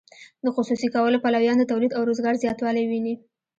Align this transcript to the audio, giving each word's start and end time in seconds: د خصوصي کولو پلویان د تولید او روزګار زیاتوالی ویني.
د 0.43 0.45
خصوصي 0.55 0.87
کولو 0.95 1.21
پلویان 1.23 1.57
د 1.59 1.63
تولید 1.71 1.91
او 1.97 2.01
روزګار 2.09 2.35
زیاتوالی 2.43 2.83
ویني. 2.85 3.13